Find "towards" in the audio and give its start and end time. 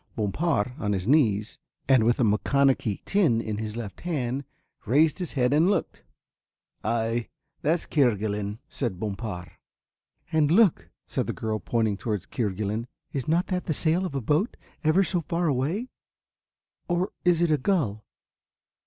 11.97-12.25